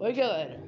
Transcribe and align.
Oi, 0.00 0.12
galera. 0.12 0.62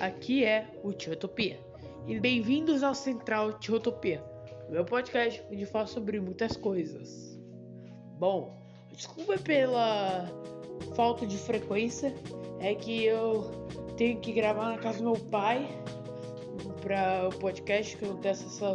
Aqui 0.00 0.44
é 0.44 0.66
o 0.82 0.92
Tiotopia. 0.92 1.56
E 2.04 2.18
bem-vindos 2.18 2.82
ao 2.82 2.96
Central 2.96 3.52
Tiotopia, 3.60 4.20
meu 4.68 4.84
podcast 4.84 5.40
onde 5.52 5.64
falo 5.64 5.86
sobre 5.86 6.18
muitas 6.18 6.56
coisas. 6.56 7.38
Bom, 8.18 8.60
desculpa 8.90 9.38
pela 9.38 10.28
falta 10.96 11.24
de 11.24 11.38
frequência, 11.38 12.12
é 12.58 12.74
que 12.74 13.04
eu 13.04 13.44
tenho 13.96 14.18
que 14.18 14.32
gravar 14.32 14.72
na 14.72 14.78
casa 14.78 14.98
do 14.98 15.12
meu 15.12 15.24
pai 15.26 15.68
para 16.82 17.28
o 17.28 17.38
podcast 17.38 17.96
que 17.96 18.04
eu 18.04 18.14
não 18.14 18.16
tenho 18.16 18.34
acesso 18.34 18.64
a... 18.64 18.74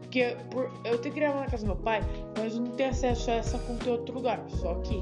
porque 0.00 0.36
por... 0.50 0.64
eu 0.84 0.98
tenho 0.98 1.14
que 1.14 1.20
gravar 1.20 1.42
na 1.42 1.46
casa 1.46 1.64
do 1.64 1.74
meu 1.74 1.84
pai, 1.84 2.00
mas 2.36 2.54
eu 2.56 2.62
não 2.62 2.72
tenho 2.72 2.90
acesso 2.90 3.30
a 3.30 3.34
essa 3.34 3.56
conta 3.60 3.88
em 3.88 3.92
outro 3.92 4.16
lugar, 4.16 4.44
só 4.50 4.72
aqui. 4.72 5.00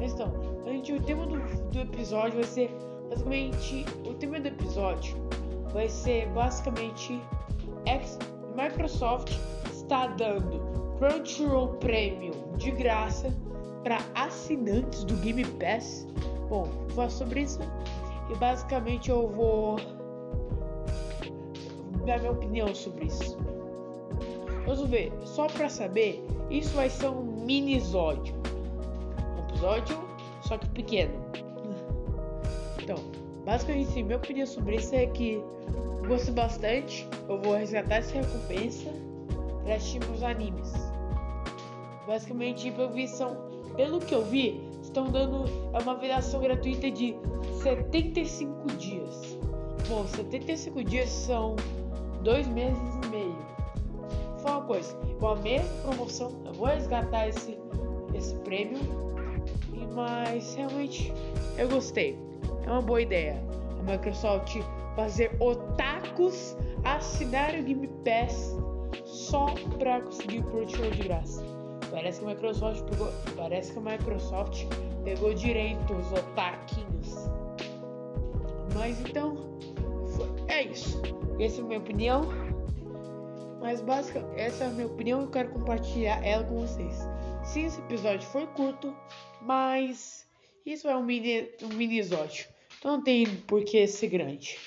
Então, 0.00 0.32
gente, 0.66 0.92
o 0.92 1.02
tema 1.02 1.26
do, 1.26 1.36
do 1.70 1.80
episódio 1.80 2.34
vai 2.34 2.44
ser 2.44 2.70
basicamente 3.08 3.84
o 4.08 4.14
tema 4.14 4.40
do 4.40 4.48
episódio 4.48 5.16
vai 5.72 5.88
ser 5.88 6.26
basicamente 6.28 7.20
Microsoft 8.56 9.32
está 9.70 10.06
dando 10.06 10.60
Crunchyroll 10.98 11.74
Premium 11.74 12.56
de 12.56 12.70
graça 12.70 13.32
para 13.84 13.98
assinantes 14.14 15.04
do 15.04 15.14
Game 15.16 15.44
Pass. 15.44 16.06
Bom, 16.48 16.64
vou 16.64 16.88
falar 16.90 17.10
sobre 17.10 17.42
isso 17.42 17.60
e 18.30 18.36
basicamente 18.36 19.10
eu 19.10 19.28
vou 19.28 19.76
dar 22.06 22.18
minha 22.20 22.32
opinião 22.32 22.74
sobre 22.74 23.06
isso. 23.06 23.36
Vamos 24.64 24.88
ver, 24.88 25.12
só 25.24 25.46
para 25.46 25.68
saber, 25.68 26.24
isso 26.50 26.74
vai 26.74 26.88
ser 26.88 27.08
um 27.08 27.22
mini-sódio. 27.22 28.34
Um 29.36 29.48
episódio, 29.48 29.96
só 30.42 30.56
que 30.58 30.68
pequeno. 30.70 31.14
Então, 32.86 33.02
basicamente, 33.44 34.00
minha 34.00 34.16
opinião 34.16 34.46
sobre 34.46 34.76
isso 34.76 34.94
é 34.94 35.06
que 35.06 35.42
gostei 36.06 36.32
bastante. 36.32 37.08
Eu 37.28 37.42
vou 37.42 37.56
resgatar 37.56 37.96
essa 37.96 38.14
recompensa 38.14 38.88
para 39.64 39.74
assistir 39.74 40.00
os 40.08 40.22
animes. 40.22 40.72
Basicamente, 42.06 42.70
pelo, 42.70 42.90
vi, 42.90 43.08
são, 43.08 43.36
pelo 43.74 43.98
que 43.98 44.14
eu 44.14 44.24
vi, 44.24 44.62
estão 44.80 45.10
dando 45.10 45.46
é 45.74 45.82
uma 45.82 45.94
avaliação 45.94 46.40
gratuita 46.40 46.88
de 46.88 47.16
75 47.60 48.68
dias. 48.76 49.36
Bom, 49.88 50.06
75 50.06 50.84
dias 50.84 51.08
são 51.08 51.56
dois 52.22 52.46
meses 52.46 52.78
e 53.02 53.08
meio. 53.08 53.36
Foi 54.38 54.50
uma 54.52 54.62
coisa, 54.62 54.96
com 55.18 55.26
a 55.26 55.34
mesma 55.34 55.68
promoção, 55.82 56.30
eu 56.44 56.52
vou 56.52 56.68
resgatar 56.68 57.26
esse, 57.26 57.58
esse 58.14 58.36
prêmio, 58.36 58.78
mas 59.92 60.54
realmente 60.54 61.12
eu 61.58 61.68
gostei. 61.68 62.16
É 62.66 62.70
uma 62.70 62.82
boa 62.82 63.00
ideia. 63.00 63.40
A 63.78 63.90
Microsoft 63.90 64.56
fazer 64.96 65.36
otakus 65.40 66.56
assinar 66.84 67.54
o 67.54 67.62
Game 67.62 67.88
Pass 68.04 68.56
só 69.04 69.46
para 69.78 70.00
conseguir 70.00 70.40
o 70.40 70.44
Crunchyroll 70.44 70.90
de 70.90 71.02
graça. 71.04 71.44
Parece 71.90 72.20
que 72.20 72.26
a 72.26 72.28
Microsoft 72.30 72.82
pegou, 72.90 73.08
parece 73.36 73.72
que 73.72 73.78
a 73.78 73.82
Microsoft 73.82 74.64
pegou 75.04 75.32
direito 75.34 75.94
os 75.94 76.12
otaquinhos. 76.12 77.14
Mas 78.74 79.00
então, 79.00 79.36
é 80.48 80.64
isso. 80.64 81.00
Essa 81.38 81.60
é 81.60 81.64
a 81.64 81.66
minha 81.66 81.78
opinião. 81.78 82.22
Mas 83.60 83.80
basicamente, 83.80 84.40
essa 84.40 84.64
é 84.64 84.66
a 84.68 84.70
minha 84.70 84.86
opinião 84.86 85.20
e 85.20 85.24
eu 85.24 85.30
quero 85.30 85.50
compartilhar 85.50 86.24
ela 86.24 86.44
com 86.44 86.60
vocês. 86.60 86.96
Sim, 87.44 87.66
esse 87.66 87.80
episódio 87.80 88.26
foi 88.28 88.46
curto, 88.48 88.94
mas 89.40 90.26
isso 90.64 90.88
é 90.88 90.96
um 90.96 91.02
mini, 91.02 91.48
um 91.62 91.68
mini 91.68 91.98
episódio. 91.98 92.46
Então 92.78 92.96
não 92.96 93.02
tem 93.02 93.26
por 93.26 93.64
que 93.64 93.86
ser 93.86 94.08
grande. 94.08 94.58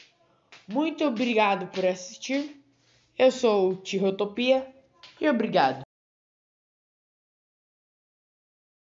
Muito 0.68 1.04
obrigado 1.04 1.68
por 1.68 1.86
assistir. 1.86 2.64
Eu 3.18 3.32
sou 3.32 3.72
o 3.72 3.76
Tirotopia 3.76 4.68
e 5.20 5.28
obrigado. 5.28 5.89